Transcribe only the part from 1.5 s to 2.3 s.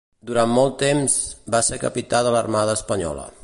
va ser Capità